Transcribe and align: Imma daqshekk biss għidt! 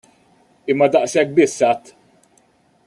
Imma 0.73 0.87
daqshekk 0.95 1.37
biss 1.41 1.61
għidt! 1.69 1.95